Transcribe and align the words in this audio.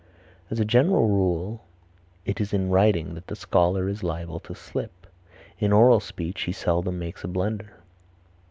As 0.49 0.59
a 0.59 0.65
general 0.65 1.07
rule 1.09 1.63
it 2.25 2.41
is 2.41 2.53
in 2.53 2.71
writing 2.71 3.13
that 3.13 3.27
the 3.27 3.35
scholar 3.35 3.87
is 3.87 4.01
liable 4.01 4.39
to 4.39 4.55
slip; 4.55 5.05
in 5.59 5.71
oral 5.71 5.99
speech 5.99 6.41
he 6.41 6.51
seldom 6.51 6.97
makes 6.97 7.23
a 7.23 7.27
blunder. 7.27 7.75